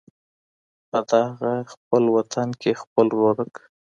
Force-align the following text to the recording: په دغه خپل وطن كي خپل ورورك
په 0.89 0.99
دغه 1.11 1.51
خپل 1.73 2.03
وطن 2.15 2.47
كي 2.61 2.71
خپل 2.81 3.07
ورورك 3.13 3.55